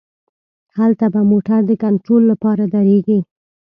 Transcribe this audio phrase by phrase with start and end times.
[0.77, 3.19] هلته به موټر د کنترول له پاره دریږي.